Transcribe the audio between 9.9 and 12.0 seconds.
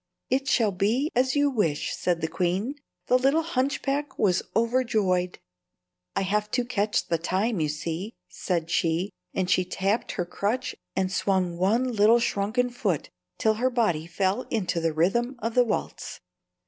her crutch and swung one